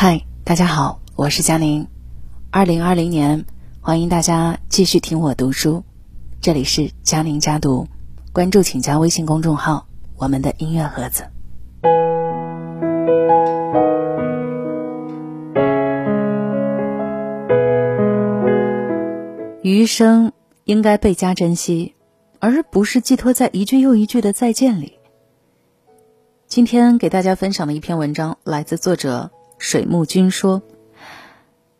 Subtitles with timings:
[0.00, 1.88] 嗨，大家好，我是佳宁。
[2.52, 3.44] 二零二零年，
[3.80, 5.82] 欢迎大家继续听我读书。
[6.40, 7.88] 这里是佳宁家读，
[8.32, 11.24] 关注请加微信公众号“我们的音乐盒子”。
[19.64, 20.30] 余生
[20.62, 21.96] 应该倍加珍惜，
[22.38, 24.92] 而不是寄托在一句又一句的再见里。
[26.46, 29.32] 今天给大家分享的一篇文章，来自作者。
[29.58, 30.62] 水木君说：“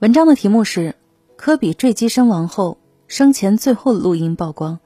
[0.00, 0.96] 文章的题目是
[1.36, 4.80] 科比坠机身亡后生前最后录音曝光，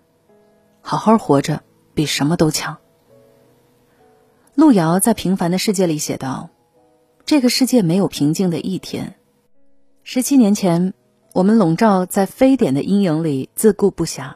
[0.82, 1.62] 好好活着
[1.94, 2.76] 比什么都强。”
[4.54, 6.50] 路遥在《平凡的世界》里写道
[7.24, 9.14] ：“这个世界没有平静的一天。
[10.02, 10.92] 十七年前，
[11.32, 14.34] 我们笼罩在非典的阴影里自顾不暇，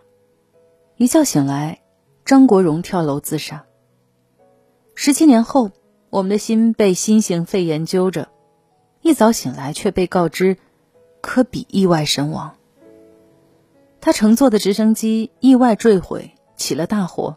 [0.97, 1.83] 一觉醒来，
[2.25, 3.67] 张国荣跳楼自杀。
[4.95, 5.71] 十七年后，
[6.09, 8.29] 我们的心被新型肺炎揪着。”
[9.07, 10.57] 一早醒来，却被告知
[11.21, 12.57] 科比意外身亡。
[14.01, 17.37] 他乘坐的直升机意外坠毁，起了大火，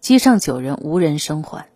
[0.00, 1.68] 机上九人无人生还。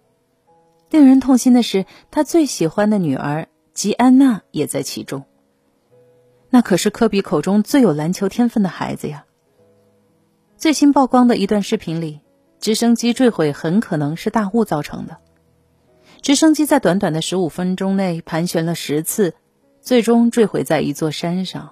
[0.90, 5.24] 令人痛心的是，他最喜欢的女儿吉安娜也在其中。
[6.50, 9.24] 那可是科比口中最有篮球天分的孩子呀。
[10.56, 12.22] 最新曝光的一段视频里，
[12.58, 15.18] 直升机坠毁很可能是大雾造成的。
[16.28, 19.32] 直升机在短短的十五分钟内盘旋了十次，
[19.80, 21.70] 最终坠毁在一座山上。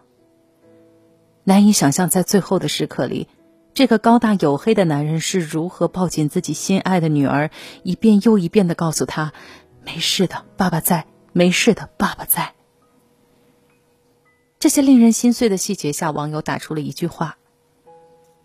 [1.45, 3.29] 难以想象，在最后的时刻里，
[3.75, 7.51] 这个高大黝黑的男人是如何抱紧自己心爱的女儿，
[7.83, 9.35] 一遍又一遍的告诉她
[9.85, 11.05] ：“没事的，爸爸在；
[11.35, 12.55] 没事的，爸爸在。”
[14.59, 17.37] 这些令人心碎的细节下，网友打出了一句话：“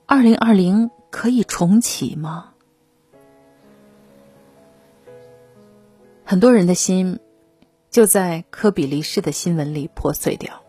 [0.05, 2.49] 二零二零可以重启吗？”
[6.31, 7.19] 很多人的心，
[7.89, 10.63] 就在科比离世的新闻里破碎掉。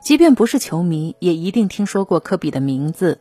[0.00, 3.20] 即便不是球迷，也一定听说过科比的名字。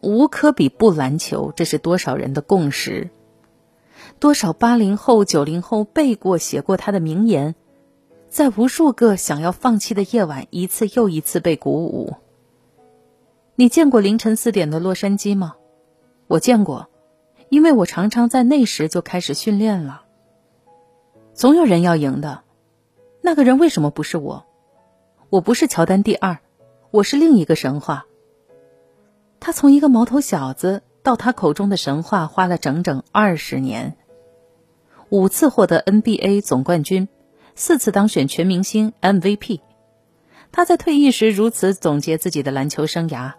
[0.00, 3.10] 无科比不篮球，这是多少人的共识。
[4.20, 7.56] 多少八零后、九零后背过、写过他的名言，
[8.28, 12.14] 在无数个想要放弃的夜晚，一次又一次被鼓舞。
[13.56, 15.56] 你见过凌晨四点的洛杉矶吗？
[16.28, 16.88] 我见过，
[17.48, 20.04] 因为我常常在那时就开始训练了。
[21.36, 22.44] 总有人要赢的，
[23.20, 24.46] 那个人为什么不是我？
[25.28, 26.38] 我不是乔丹第二，
[26.90, 28.06] 我是另一个神话。
[29.38, 33.98] 他从一个毛头小子到他口中的神话，花了整整二十年，
[35.10, 37.06] 五次获得 NBA 总冠军，
[37.54, 39.60] 四次当选全明星 MVP。
[40.52, 43.34] 他在退役时如此总结自己的篮球生涯：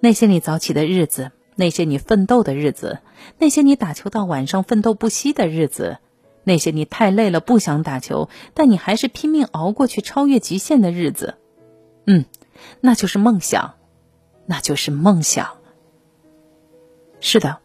[0.00, 2.98] 那些你早起的日子，那些你奋斗的日子，
[3.38, 5.96] 那些你打球到晚上奋斗不息的日子。
[6.44, 11.36] 那些你太累了不想打球，但你还是拼命熬过去超越极限的日子，
[12.06, 12.24] 嗯，
[12.80, 13.74] 那就是梦想，
[14.46, 15.58] 那就是梦想。
[17.20, 17.58] 是的，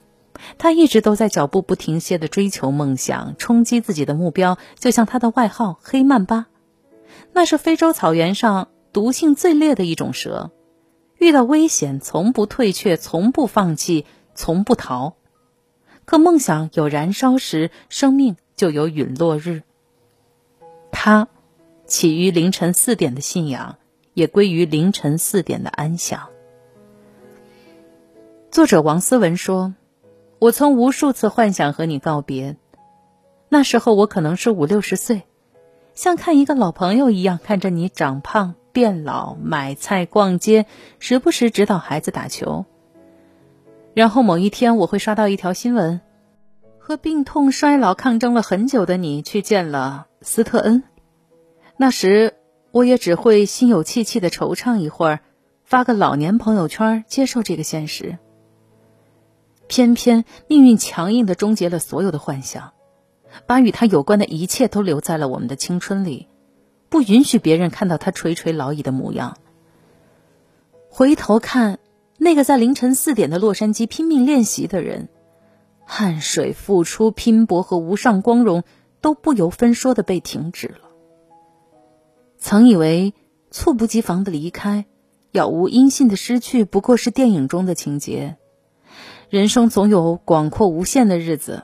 [0.57, 6.47] 他一直都在脚步不停歇的追求梦想，冲击自己的目标，就像他的外号“黑曼巴”，
[7.31, 10.51] 那是非洲草原上毒性最烈的一种蛇，
[11.17, 15.15] 遇到危险从不退却，从不放弃，从不逃。
[16.03, 18.35] 可梦想有燃烧时，生命。
[18.55, 19.63] 就有陨落日。
[20.91, 21.27] 他
[21.85, 23.77] 起于凌晨四点的信仰，
[24.13, 26.29] 也归于凌晨四点的安详。
[28.49, 29.75] 作者王思文说
[30.39, 32.55] ：“我曾无数次幻想和你告别，
[33.49, 35.23] 那时候我可能是五六十岁，
[35.93, 40.65] 像看一个老朋友一样看着你长胖变老，买菜逛街，
[40.99, 42.65] 时不时指导孩子打球。
[43.93, 45.99] 然后某一天，我会刷到一条新闻。”
[46.87, 50.83] 和病痛衰老抗争了很久的你去见了斯特恩，
[51.77, 52.35] 那时
[52.69, 55.21] 我也只会心有戚戚的惆怅一会儿，
[55.63, 58.19] 发个老年朋友圈接受这个现实。
[59.65, 62.73] 偏偏命运强硬的终结了所有的幻想，
[63.47, 66.27] 把与他有关的一切都留在了我们的青春里，
[66.89, 69.37] 不允许别人看到他垂垂老矣的模样。
[70.91, 71.79] 回头看
[72.19, 75.09] 那个在凌晨四点的洛杉矶拼命练习的人。
[75.85, 78.63] 汗水、付出、拼搏和无上光荣
[79.01, 80.89] 都不由分说的被停止了。
[82.37, 83.13] 曾以为
[83.51, 84.85] 猝不及防的离开、
[85.31, 88.37] 杳无音信的失去不过是电影中的情节，
[89.29, 91.63] 人生总有广阔无限的日子。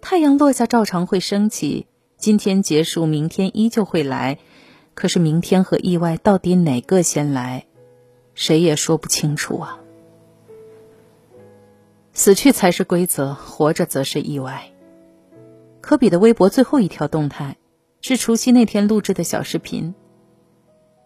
[0.00, 4.38] 太阳落下照常会升起，今天结束，明天依旧会来。
[4.94, 7.66] 可是明天和意外到底哪个先来，
[8.34, 9.78] 谁也说不清楚啊。
[12.18, 14.72] 死去才是规则，活着则是意外。
[15.80, 17.56] 科比的微博最后一条动态，
[18.00, 19.94] 是除夕那天录制的小视频。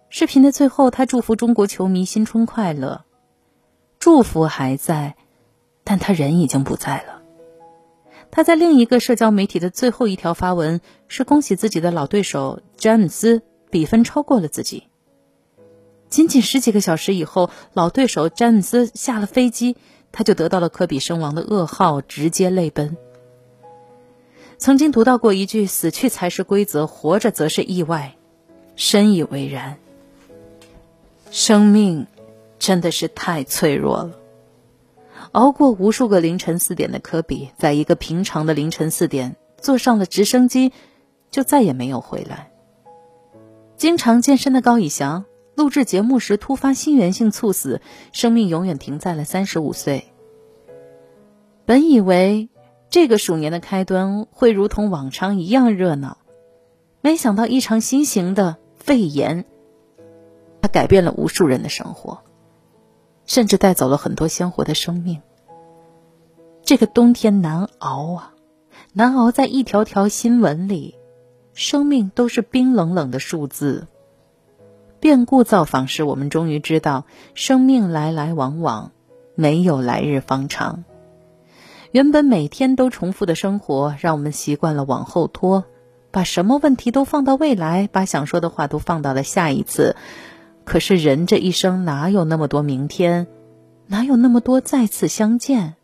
[0.08, 3.04] 视频的最后，他祝福中国球迷新春快乐。
[3.98, 5.16] 祝福还在，
[5.84, 7.20] 但他人已经不在了。
[8.30, 14.84] 他在另一个社交媒体的最后一条发文是恭喜自己的老对手詹姆斯比分超过了自己。
[16.08, 19.76] 仅仅十几个小时以后，老对手詹姆斯下了飞机，
[20.12, 22.96] 他就得到了科比身亡的噩耗，直接泪奔。
[24.58, 28.14] 曾经读到过一句“死去才是规则，活着则是意外”，
[28.76, 29.78] 深以为然。
[31.30, 32.06] 生命
[32.58, 34.12] 真的是太脆弱了。
[35.32, 40.72] 熬过无数个凌晨四点的科比，在一个平常的凌晨四点坐上了直升机，
[41.30, 42.50] 就再也没有回来。
[43.76, 47.80] 经常健身的高以翔，录制节目时突发心源性猝死，
[48.12, 50.12] 生命永远停在了三十五岁。
[51.64, 52.48] 本以为
[52.90, 56.18] 这个鼠年的开端会如同往常一样热闹，
[57.00, 59.44] 没想到一场新型的肺炎。
[60.60, 62.22] 它改变了无数人的生活，
[63.26, 65.20] 甚至带走了很多鲜活的生命。
[66.64, 68.34] 这个冬天难熬啊，
[68.92, 70.94] 难熬在一条条新闻里，
[71.52, 73.88] 生命都是冰冷冷的数字。
[75.02, 78.92] 变故造访时，我们终于知道，生命来来往往，
[79.34, 80.84] 没有来日方长。
[81.90, 85.64] 原本每天都重复的生活，让我们习惯了往后拖，
[86.12, 89.96] 把什么问题都放到未来，把想说的话都放到了下一次。
[90.62, 93.26] 可是人这一生哪有那么多明天，
[93.88, 95.74] 哪有那么多再次相见？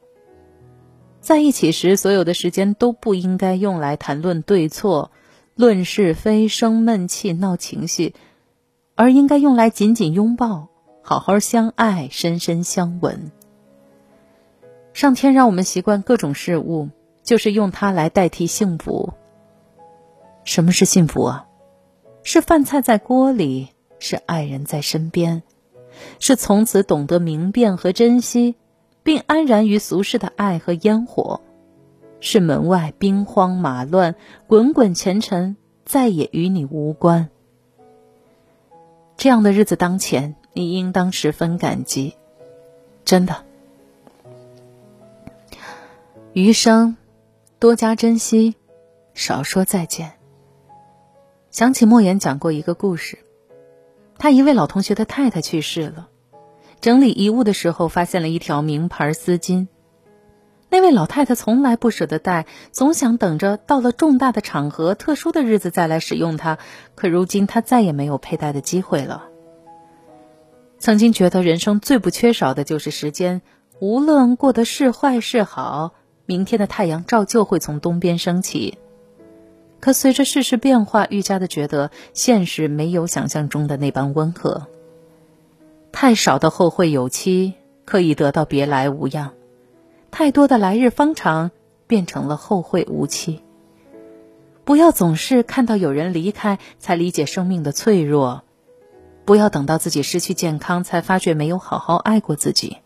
[1.20, 5.10] 在一起时，所有的时间都不应该用来谈论对错、
[5.56, 8.14] 论是非、生闷气、闹情绪，
[8.98, 10.66] 而应该用来紧紧拥抱、
[11.02, 13.30] 好好相爱、深深相吻。
[14.92, 16.88] 上天让我们习惯各种事物，
[17.22, 19.14] 就是用它来代替幸福。
[20.42, 21.46] 什么是幸福啊？
[22.24, 23.68] 是饭菜在锅里。
[24.00, 25.42] 是爱人在身边，
[26.20, 28.54] 是从此懂得明辨和珍惜，
[29.02, 31.40] 并安然于俗世的爱和烟火，
[32.20, 34.14] 是门外兵荒马乱，
[34.46, 37.28] 滚滚前尘再也与你无关。
[39.18, 42.14] 这样的日子当前，你应当十分感激，
[43.04, 43.44] 真的。
[46.32, 46.96] 余生，
[47.58, 48.54] 多加珍惜，
[49.14, 50.12] 少说再见。
[51.50, 53.18] 想起莫言讲过一个故事。
[54.18, 56.08] 他一位老同学的太太去世了，
[56.80, 59.66] 整理遗物的时候发现了一条名牌丝巾。
[60.70, 66.58] 那位老太太从来不舍得戴，总想等着到了重大的场合、特殊的日子再来使用它。
[66.94, 69.24] 可如今她再也没有佩戴的机会了。
[70.78, 73.42] 曾经觉得人生最不缺少的就是时间，
[73.80, 75.94] 无论过得是坏是好，
[76.26, 78.78] 明天的太阳照旧会从东边升起。
[79.80, 84.66] 可随着世事变化，愈加的觉得现实没有想象中的那般温和。
[85.92, 87.54] 太少的后会有期，
[87.84, 89.30] 可以得到别来无恙；
[90.18, 91.52] 太多的来日方长，
[91.86, 93.40] 变成了后会无期。
[94.64, 98.42] 不要总是看到有人离开才理解生命的脆弱，
[99.24, 102.78] 不要等到自己失去健康才发觉没有好好爱过自己。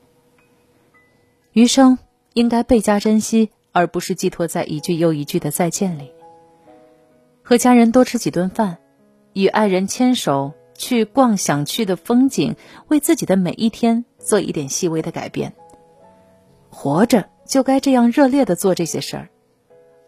[1.53, 1.99] 余生
[2.35, 6.13] 应该倍加珍惜，而不是寄托在一句又一句的再见里。
[7.43, 8.77] 和家人多吃几顿饭，
[9.33, 12.57] 与爱人牵手去逛想去的风景，
[12.89, 15.55] 为自己的每一天做一点细微的改变。
[16.75, 19.29] 活着就该这样热烈的做这些事儿，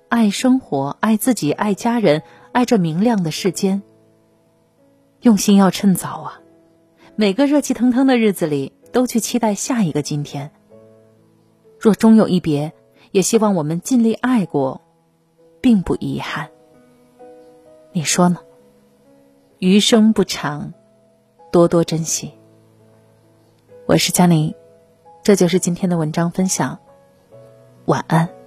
[0.09, 3.83] 爱生活，爱自己，爱家人，爱这明亮的世间。
[5.21, 6.40] 用心要趁早啊！
[7.16, 10.52] 每个热气腾腾的日子里，都去期待下一个今天。
[11.78, 12.73] 若终有一别，
[13.12, 14.80] 也希望我们尽力爱过，
[15.61, 16.49] 并不遗憾。
[17.92, 18.38] 你说呢？
[19.59, 20.73] 余生不长，
[21.52, 22.33] 多多珍惜。
[23.87, 24.54] 我是佳宁，
[25.25, 26.78] 这就是今天的文章分享。
[27.87, 28.44] 晚安。